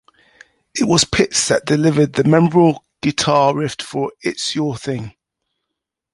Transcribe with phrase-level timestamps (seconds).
[0.73, 5.13] It was Pitts that delivered the memorable guitar riff for "It's Your Thing".